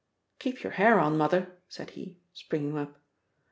[0.39, 2.99] "Keep your hair on, Mother," said he, springing up.